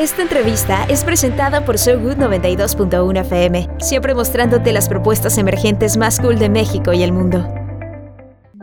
[0.00, 6.18] Esta entrevista es presentada por So Good 92.1 FM, siempre mostrándote las propuestas emergentes más
[6.20, 7.59] cool de México y el mundo.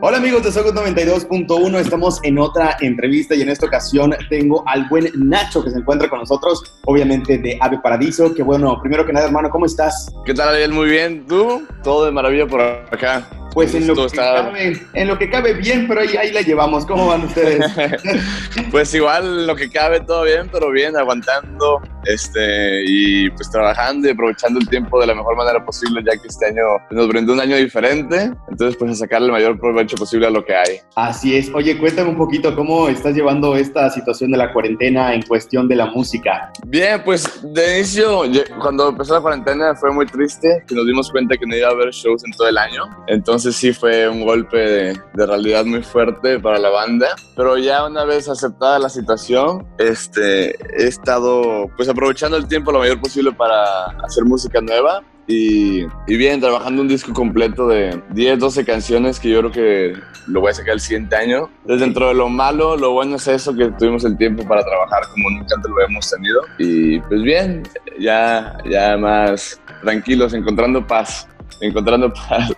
[0.00, 4.88] Hola amigos de Sogot 92.1, estamos en otra entrevista y en esta ocasión tengo al
[4.88, 9.12] buen Nacho que se encuentra con nosotros, obviamente de Ave Paradiso, que bueno, primero que
[9.12, 10.14] nada hermano, ¿cómo estás?
[10.24, 10.72] ¿Qué tal Ariel?
[10.72, 11.66] Muy bien, ¿tú?
[11.82, 13.28] Todo de maravilla por acá.
[13.52, 16.86] Pues en lo, que cabe, en lo que cabe bien, pero ahí, ahí la llevamos.
[16.86, 17.64] ¿Cómo van ustedes?
[18.70, 24.12] pues igual lo que cabe todo bien, pero bien, aguantando este, y pues trabajando y
[24.12, 27.40] aprovechando el tiempo de la mejor manera posible, ya que este año nos brindó un
[27.40, 28.30] año diferente.
[28.48, 30.80] Entonces, pues a sacarle el mayor provecho posible a lo que hay.
[30.96, 31.50] Así es.
[31.54, 35.76] Oye, cuéntame un poquito cómo estás llevando esta situación de la cuarentena en cuestión de
[35.76, 36.52] la música.
[36.66, 38.22] Bien, pues de inicio,
[38.60, 41.72] cuando empezó la cuarentena fue muy triste, que nos dimos cuenta que no iba a
[41.72, 42.84] haber shows en todo el año.
[43.06, 48.04] Entonces, sí fue un golpe de, realidad muy fuerte para la banda, pero ya una
[48.04, 53.86] vez aceptada la situación, este, he estado pues aprovechando el tiempo lo mayor posible para
[54.04, 59.30] hacer música nueva y, y, bien, trabajando un disco completo de 10, 12 canciones que
[59.30, 59.92] yo creo que
[60.26, 61.50] lo voy a sacar el siguiente año.
[61.64, 65.02] Desde dentro de lo malo, lo bueno es eso, que tuvimos el tiempo para trabajar
[65.12, 66.40] como nunca antes lo hemos tenido.
[66.58, 67.62] Y pues bien,
[68.00, 71.28] ya, ya más tranquilos, encontrando paz
[71.60, 72.52] encontrando paz.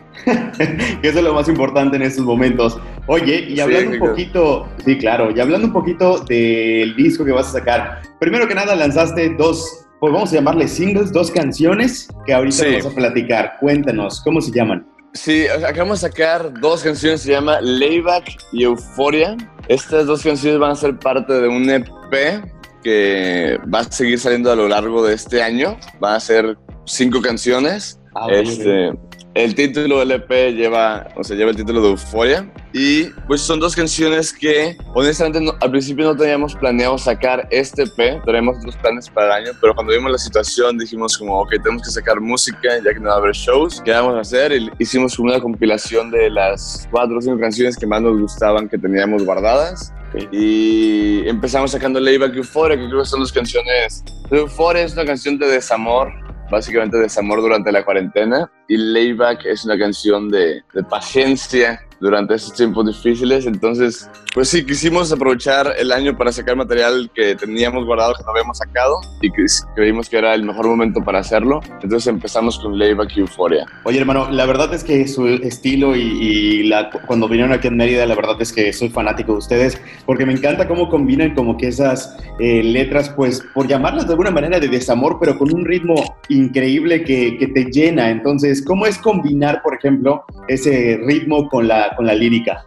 [1.02, 2.78] eso es lo más importante en estos momentos.
[3.06, 7.48] Oye, y hablando un poquito, sí, claro, y hablando un poquito del disco que vas
[7.48, 12.33] a sacar, primero que nada lanzaste dos, pues vamos a llamarle singles, dos canciones que
[12.33, 13.56] ahorita vamos a platicar.
[13.61, 14.87] Cuéntanos, ¿cómo se llaman?
[15.12, 19.37] Sí, acabamos de sacar dos canciones, se llama Layback y Euphoria.
[19.69, 22.43] Estas dos canciones van a ser parte de un EP
[22.83, 25.77] que va a seguir saliendo a lo largo de este año.
[26.01, 26.56] Van a ser
[26.87, 28.93] cinco canciones Ah, este,
[29.34, 32.50] el título del EP lleva, o sea, lleva el título de Euphoria.
[32.73, 38.25] Y pues son dos canciones que honestamente al principio no teníamos planeado sacar este EP,
[38.25, 41.83] tenemos otros planes para el año, pero cuando vimos la situación dijimos como, ok, tenemos
[41.83, 44.53] que sacar música ya que no va a haber shows, ¿qué vamos a hacer?
[44.53, 48.78] Y hicimos una compilación de las cuatro o cinco canciones que más nos gustaban que
[48.78, 49.93] teníamos guardadas.
[50.33, 54.03] Y empezamos sacando Layback Euphoria, que creo que son las canciones.
[54.31, 56.12] Euphoria es una canción de desamor,
[56.50, 62.55] básicamente desamor durante la cuarentena y Layback es una canción de, de paciencia durante estos
[62.55, 63.47] tiempos difíciles.
[63.47, 68.31] Entonces, pues sí, quisimos aprovechar el año para sacar material que teníamos guardado, que no
[68.31, 69.31] habíamos sacado, y
[69.75, 71.60] creímos que era el mejor momento para hacerlo.
[71.83, 73.66] Entonces empezamos con Layback y Euphoria.
[73.84, 78.06] Oye, hermano, la verdad es que su estilo y, la, cuando vinieron aquí en Mérida,
[78.06, 81.69] la verdad es que soy fanático de ustedes, porque me encanta cómo combinan como que
[81.69, 86.16] esas eh, letras, pues, por llamarlas de alguna manera de desamor, pero con un ritmo
[86.28, 88.10] increíble que, que te llena.
[88.10, 92.65] Entonces, ¿cómo es combinar, por ejemplo, ese ritmo con la con la lírica?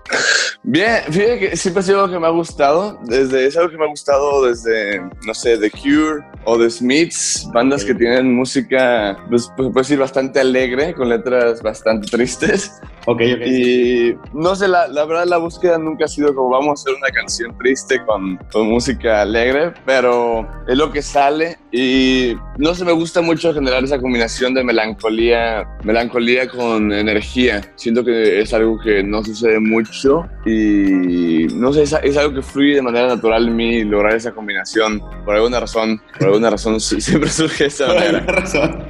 [0.64, 2.98] Bien, fíjate que siempre ha sido algo que me ha gustado.
[3.04, 7.50] Desde, es algo que me ha gustado desde, no sé, The Cure o The Smiths,
[7.54, 12.80] bandas que tienen música, pues, pues puede decir, bastante alegre, con letras bastante tristes.
[13.06, 13.46] Ok, ok.
[13.46, 16.94] Y no sé, la, la, verdad la búsqueda nunca ha sido como vamos a hacer
[16.96, 22.86] una canción triste con, con música alegre, pero es lo que sale y no sé,
[22.86, 27.62] me gusta mucho generar esa combinación de melancolía, melancolía con energía.
[27.76, 32.42] Siento que es algo que no sucede mucho y no sé, es, es algo que
[32.42, 36.80] fluye de manera natural en mí lograr esa combinación por alguna razón, por alguna razón
[36.80, 38.26] siempre surge esa manera.
[38.26, 38.86] Por alguna razón.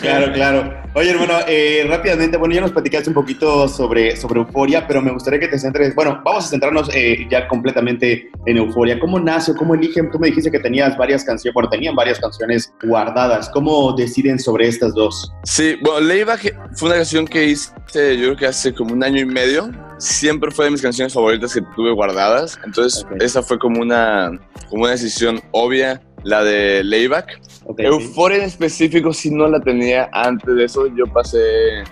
[0.00, 0.87] claro, claro.
[0.98, 5.12] Oye, hermano, eh, rápidamente, bueno, ya nos platicaste un poquito sobre, sobre Euforia, pero me
[5.12, 8.98] gustaría que te centres, bueno, vamos a centrarnos eh, ya completamente en Euforia.
[8.98, 10.10] ¿Cómo nace cómo eligen?
[10.10, 13.48] Tú me dijiste que tenías varias canciones, bueno, tenían varias canciones guardadas.
[13.50, 15.32] ¿Cómo deciden sobre estas dos?
[15.44, 19.20] Sí, bueno, Leiva fue una canción que hice yo creo que hace como un año
[19.20, 19.70] y medio.
[19.98, 22.58] Siempre fue de mis canciones favoritas que tuve guardadas.
[22.64, 24.32] Entonces, esa fue como una,
[24.68, 27.40] como una decisión obvia la de Layback.
[27.64, 30.86] Okay, Euphoria en específico si no la tenía antes de eso.
[30.96, 31.84] Yo pasé,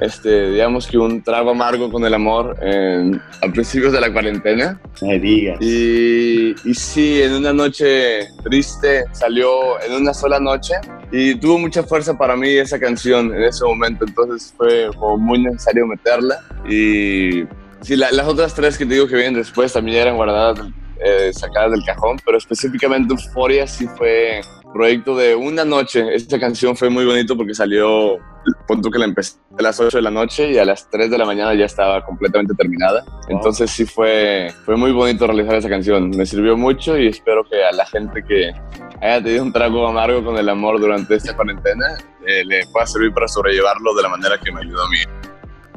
[0.00, 4.80] este, digamos que un trago amargo con el amor en, a principios de la cuarentena.
[5.02, 5.58] Me digas.
[5.60, 10.74] Y, y sí, en una noche triste salió en una sola noche
[11.12, 14.04] y tuvo mucha fuerza para mí esa canción en ese momento.
[14.06, 16.40] Entonces fue como muy necesario meterla.
[16.68, 17.44] Y
[17.82, 20.60] sí, las otras tres que te digo que vienen después también eran guardadas
[21.04, 24.40] eh, sacadas del cajón, pero específicamente Euphoria sí fue
[24.72, 26.14] proyecto de una noche.
[26.14, 28.18] Esta canción fue muy bonito porque salió,
[28.66, 31.18] punto que la empecé a las 8 de la noche y a las 3 de
[31.18, 33.04] la mañana ya estaba completamente terminada.
[33.28, 36.10] Entonces sí fue, fue muy bonito realizar esa canción.
[36.10, 38.52] Me sirvió mucho y espero que a la gente que
[39.00, 43.12] haya tenido un trago amargo con el amor durante esta cuarentena eh, le pueda servir
[43.12, 44.98] para sobrellevarlo de la manera que me ayudó a mí.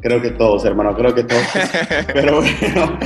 [0.04, 1.42] Creo que todos, hermano, creo que todos.
[2.12, 2.98] Pero bueno,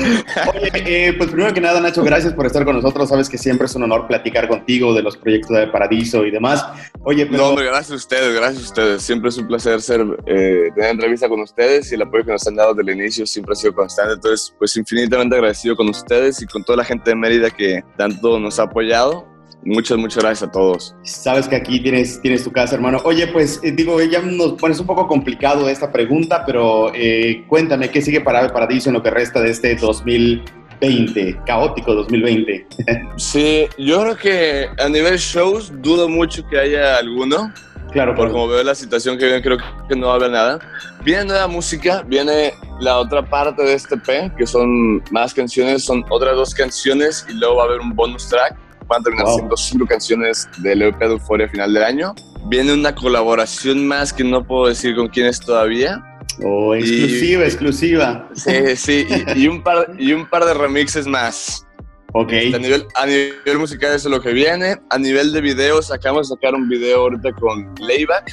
[0.52, 3.08] oye, eh, pues primero que nada, Nacho, gracias por estar con nosotros.
[3.08, 6.66] Sabes que siempre es un honor platicar contigo de los proyectos de Paradiso y demás.
[7.04, 7.38] Oye, pero...
[7.38, 9.02] No, hombre, gracias a ustedes, gracias a ustedes.
[9.02, 12.44] Siempre es un placer ser, eh, tener entrevista con ustedes y el apoyo que nos
[12.48, 14.14] han dado desde el inicio siempre ha sido constante.
[14.14, 18.40] Entonces, pues infinitamente agradecido con ustedes y con toda la gente de Mérida que tanto
[18.40, 20.94] nos ha apoyado Muchas, muchas gracias a todos.
[21.02, 23.00] Sabes que aquí tienes, tienes tu casa, hermano.
[23.04, 27.90] Oye, pues eh, digo, ya nos pones un poco complicado esta pregunta, pero eh, cuéntame,
[27.90, 32.66] ¿qué sigue para Paradiso en lo que resta de este 2020, caótico 2020?
[33.16, 37.52] sí, yo creo que a nivel shows dudo mucho que haya alguno.
[37.90, 39.56] Claro, por como veo la situación que viene, creo
[39.88, 40.58] que no va a haber nada.
[41.04, 46.04] Viene nueva música, viene la otra parte de este P, que son más canciones, son
[46.10, 49.56] otras dos canciones y luego va a haber un bonus track van a terminar siendo
[49.56, 52.14] cinco canciones del EP de Euforia final del año.
[52.46, 56.02] Viene una colaboración más que no puedo decir con quién es todavía.
[56.42, 58.28] Oh, exclusiva, exclusiva.
[58.34, 61.66] Sí, sí, y, un par, y un par de remixes más.
[62.12, 62.32] Ok.
[62.32, 64.76] Este, a, nivel, a nivel musical eso es lo que viene.
[64.90, 68.32] A nivel de videos, acabamos de sacar un video ahorita con Layback.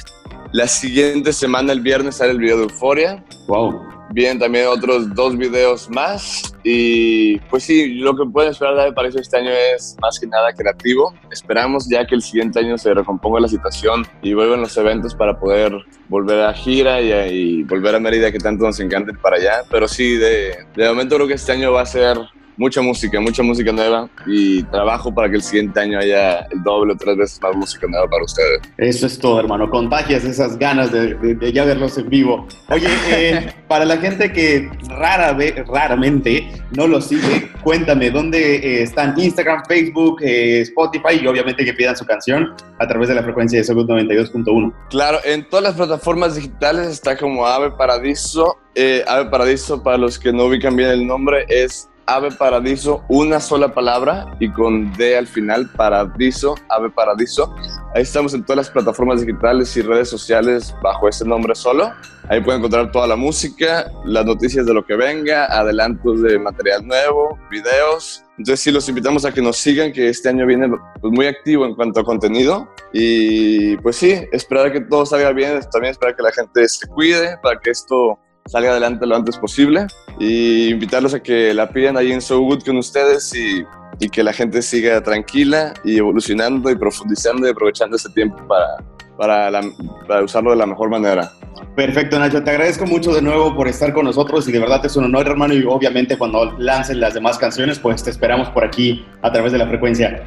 [0.52, 3.24] La siguiente semana, el viernes, sale el video de Euforia.
[3.48, 3.95] Wow.
[4.10, 6.54] Vienen también otros dos videos más.
[6.62, 10.52] Y pues sí, lo que pueden esperar de París este año es más que nada
[10.52, 11.14] creativo.
[11.30, 15.38] Esperamos ya que el siguiente año se recomponga la situación y vuelvan los eventos para
[15.38, 15.72] poder
[16.08, 19.62] volver a gira y, volver a Mérida que tanto nos encanta para allá.
[19.70, 22.18] Pero sí, de, de momento creo que este año va a ser
[22.56, 26.94] mucha música, mucha música nueva y trabajo para que el siguiente año haya el doble
[26.94, 28.60] o tres veces más música nueva para ustedes.
[28.78, 29.68] Eso es todo, hermano.
[29.70, 32.46] Contagias esas ganas de, ya verlos en vivo.
[32.68, 35.36] Oye, eh, para la gente que rara
[35.66, 41.74] raramente no lo sigue, cuéntame, ¿dónde eh, están Instagram, Facebook, eh, Spotify y obviamente que
[41.74, 44.72] pidan su canción a través de la frecuencia de Sogut 92.1?
[44.90, 48.58] Claro, en todas las plataformas digitales está como Ave Paradiso.
[49.06, 53.74] Ave Paradiso, para los que no ubican bien el nombre, es Ave Paradiso, una sola
[53.74, 57.54] palabra y con D al final, Paradiso, Ave Paradiso.
[57.94, 61.92] Ahí estamos en todas las plataformas digitales y redes sociales bajo ese nombre solo.
[62.28, 66.86] Ahí pueden encontrar toda la música, las noticias de lo que venga, adelantos de material
[66.86, 68.24] nuevo, videos.
[68.38, 70.68] Entonces sí, los invitamos a que nos sigan, que este año viene
[71.00, 72.68] pues, muy activo en cuanto a contenido.
[72.92, 77.36] Y pues sí, esperar que todo salga bien, también esperar que la gente se cuide
[77.42, 79.86] para que esto salga adelante lo antes posible
[80.18, 83.64] y invitarlos a que la pidan ahí en So Good con ustedes y,
[83.98, 88.76] y que la gente siga tranquila y evolucionando y profundizando y aprovechando este tiempo para,
[89.16, 89.60] para,
[90.06, 91.32] para usarlo de la mejor manera.
[91.74, 92.42] Perfecto, Nacho.
[92.42, 95.26] Te agradezco mucho de nuevo por estar con nosotros y de verdad es un honor,
[95.26, 95.54] hermano.
[95.54, 99.58] Y obviamente cuando lancen las demás canciones, pues te esperamos por aquí a través de
[99.58, 100.24] la frecuencia.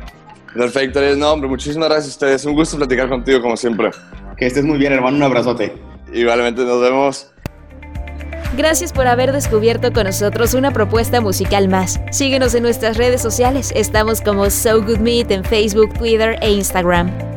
[0.53, 2.45] Perfecto, no, hombre, muchísimas gracias a ustedes.
[2.45, 3.91] Un gusto platicar contigo como siempre.
[4.37, 5.17] Que estés muy bien, hermano.
[5.17, 5.73] Un abrazote.
[6.13, 7.31] Igualmente, nos vemos.
[8.59, 12.01] Gracias por haber descubierto con nosotros una propuesta musical más.
[12.11, 13.71] Síguenos en nuestras redes sociales.
[13.73, 17.28] Estamos como So Good Meet en Facebook, Twitter e Instagram.